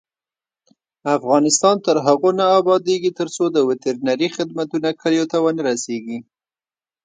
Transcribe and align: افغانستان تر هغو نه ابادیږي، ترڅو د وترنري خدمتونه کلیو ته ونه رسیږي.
افغانستان 1.17 1.75
تر 1.85 1.95
هغو 2.05 2.29
نه 2.39 2.45
ابادیږي، 2.59 3.11
ترڅو 3.19 3.43
د 3.51 3.57
وترنري 3.69 4.27
خدمتونه 4.35 4.89
کلیو 5.01 5.29
ته 5.31 5.37
ونه 5.43 5.61
رسیږي. 5.69 6.17